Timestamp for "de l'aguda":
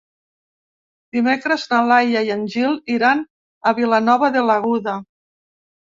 4.39-5.01